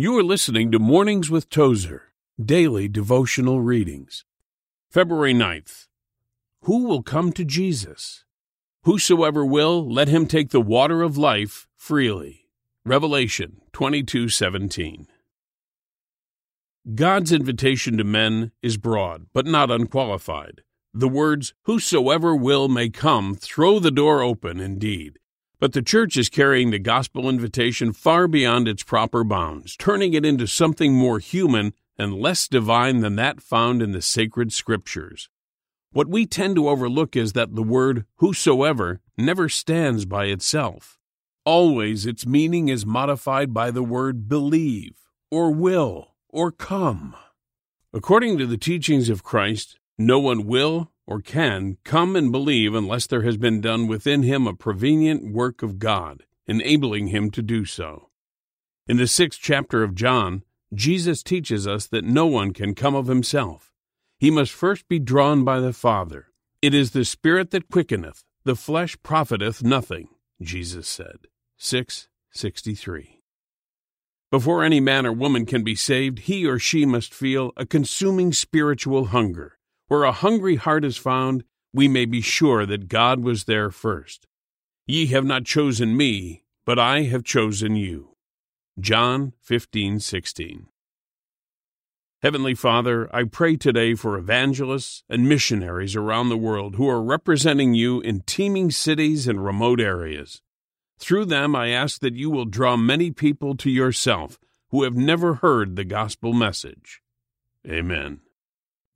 You 0.00 0.16
are 0.16 0.22
listening 0.22 0.70
to 0.70 0.78
Mornings 0.78 1.28
with 1.28 1.50
Tozer, 1.50 2.12
daily 2.40 2.86
devotional 2.86 3.60
readings. 3.60 4.24
February 4.92 5.34
9th. 5.34 5.88
Who 6.62 6.84
will 6.84 7.02
come 7.02 7.32
to 7.32 7.44
Jesus? 7.44 8.24
Whosoever 8.84 9.44
will, 9.44 9.84
let 9.92 10.06
him 10.06 10.28
take 10.28 10.50
the 10.50 10.60
water 10.60 11.02
of 11.02 11.18
life 11.18 11.66
freely. 11.74 12.46
Revelation 12.84 13.60
22:17. 13.72 15.08
God's 16.94 17.32
invitation 17.32 17.96
to 17.96 18.04
men 18.04 18.52
is 18.62 18.76
broad, 18.76 19.26
but 19.32 19.46
not 19.46 19.68
unqualified. 19.68 20.62
The 20.94 21.08
words 21.08 21.54
whosoever 21.64 22.36
will 22.36 22.68
may 22.68 22.88
come 22.88 23.34
throw 23.34 23.80
the 23.80 23.90
door 23.90 24.22
open 24.22 24.60
indeed. 24.60 25.17
But 25.60 25.72
the 25.72 25.82
church 25.82 26.16
is 26.16 26.28
carrying 26.28 26.70
the 26.70 26.78
gospel 26.78 27.28
invitation 27.28 27.92
far 27.92 28.28
beyond 28.28 28.68
its 28.68 28.84
proper 28.84 29.24
bounds, 29.24 29.76
turning 29.76 30.14
it 30.14 30.24
into 30.24 30.46
something 30.46 30.94
more 30.94 31.18
human 31.18 31.74
and 31.98 32.14
less 32.14 32.46
divine 32.46 33.00
than 33.00 33.16
that 33.16 33.40
found 33.40 33.82
in 33.82 33.90
the 33.90 34.00
sacred 34.00 34.52
scriptures. 34.52 35.28
What 35.90 36.08
we 36.08 36.26
tend 36.26 36.54
to 36.56 36.68
overlook 36.68 37.16
is 37.16 37.32
that 37.32 37.56
the 37.56 37.62
word 37.62 38.04
whosoever 38.16 39.00
never 39.16 39.48
stands 39.48 40.04
by 40.04 40.26
itself. 40.26 40.96
Always 41.44 42.06
its 42.06 42.24
meaning 42.24 42.68
is 42.68 42.86
modified 42.86 43.52
by 43.52 43.72
the 43.72 43.82
word 43.82 44.28
believe, 44.28 44.94
or 45.28 45.50
will, 45.50 46.14
or 46.28 46.52
come. 46.52 47.16
According 47.92 48.38
to 48.38 48.46
the 48.46 48.58
teachings 48.58 49.08
of 49.08 49.24
Christ, 49.24 49.80
no 49.96 50.20
one 50.20 50.46
will 50.46 50.92
or 51.08 51.22
can 51.22 51.78
come 51.84 52.14
and 52.14 52.30
believe 52.30 52.74
unless 52.74 53.06
there 53.06 53.22
has 53.22 53.38
been 53.38 53.62
done 53.62 53.86
within 53.86 54.22
him 54.22 54.46
a 54.46 54.52
prevenient 54.52 55.32
work 55.32 55.62
of 55.62 55.78
God, 55.78 56.24
enabling 56.46 57.06
him 57.06 57.30
to 57.30 57.40
do 57.40 57.64
so. 57.64 58.10
In 58.86 58.98
the 58.98 59.06
sixth 59.06 59.40
chapter 59.42 59.82
of 59.82 59.94
John, 59.94 60.42
Jesus 60.74 61.22
teaches 61.22 61.66
us 61.66 61.86
that 61.86 62.04
no 62.04 62.26
one 62.26 62.52
can 62.52 62.74
come 62.74 62.94
of 62.94 63.06
himself. 63.06 63.72
He 64.18 64.30
must 64.30 64.52
first 64.52 64.86
be 64.86 64.98
drawn 64.98 65.44
by 65.44 65.60
the 65.60 65.72
Father. 65.72 66.26
It 66.60 66.74
is 66.74 66.90
the 66.90 67.06
Spirit 67.06 67.52
that 67.52 67.70
quickeneth, 67.70 68.22
the 68.44 68.54
flesh 68.54 68.94
profiteth 69.02 69.64
nothing, 69.64 70.08
Jesus 70.42 70.86
said. 70.86 71.28
663. 71.56 73.22
Before 74.30 74.62
any 74.62 74.78
man 74.78 75.06
or 75.06 75.12
woman 75.14 75.46
can 75.46 75.64
be 75.64 75.74
saved, 75.74 76.18
he 76.20 76.44
or 76.46 76.58
she 76.58 76.84
must 76.84 77.14
feel 77.14 77.52
a 77.56 77.64
consuming 77.64 78.34
spiritual 78.34 79.06
hunger 79.06 79.57
where 79.88 80.04
a 80.04 80.12
hungry 80.12 80.56
heart 80.56 80.84
is 80.84 80.96
found, 80.96 81.44
we 81.72 81.88
may 81.88 82.04
be 82.04 82.20
sure 82.20 82.64
that 82.64 82.88
God 82.88 83.20
was 83.20 83.44
there 83.44 83.70
first. 83.70 84.26
Ye 84.86 85.06
have 85.06 85.24
not 85.24 85.44
chosen 85.44 85.96
me, 85.96 86.44
but 86.64 86.78
I 86.78 87.02
have 87.02 87.24
chosen 87.24 87.76
you. 87.76 88.16
John 88.78 89.32
15:16. 89.40 90.68
Heavenly 92.20 92.54
Father, 92.54 93.08
I 93.14 93.24
pray 93.24 93.56
today 93.56 93.94
for 93.94 94.18
evangelists 94.18 95.04
and 95.08 95.28
missionaries 95.28 95.94
around 95.94 96.28
the 96.28 96.36
world 96.36 96.74
who 96.74 96.88
are 96.88 97.02
representing 97.02 97.74
you 97.74 98.00
in 98.00 98.20
teeming 98.20 98.70
cities 98.70 99.28
and 99.28 99.44
remote 99.44 99.80
areas. 99.80 100.42
Through 100.98 101.26
them, 101.26 101.54
I 101.54 101.68
ask 101.68 102.00
that 102.00 102.14
you 102.14 102.28
will 102.28 102.44
draw 102.44 102.76
many 102.76 103.12
people 103.12 103.56
to 103.58 103.70
yourself 103.70 104.38
who 104.70 104.82
have 104.82 104.96
never 104.96 105.34
heard 105.34 105.76
the 105.76 105.84
gospel 105.84 106.32
message. 106.32 107.02
Amen. 107.66 108.20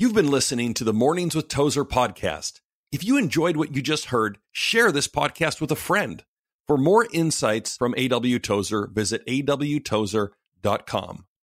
You've 0.00 0.14
been 0.14 0.30
listening 0.30 0.74
to 0.74 0.84
the 0.84 0.92
Mornings 0.92 1.34
with 1.34 1.48
Tozer 1.48 1.84
podcast. 1.84 2.60
If 2.92 3.02
you 3.02 3.16
enjoyed 3.16 3.56
what 3.56 3.74
you 3.74 3.82
just 3.82 4.04
heard, 4.04 4.38
share 4.52 4.92
this 4.92 5.08
podcast 5.08 5.60
with 5.60 5.72
a 5.72 5.74
friend. 5.74 6.22
For 6.68 6.78
more 6.78 7.08
insights 7.12 7.76
from 7.76 7.96
A.W. 7.96 8.38
Tozer, 8.38 8.86
visit 8.92 9.26
awtozer.com. 9.26 11.24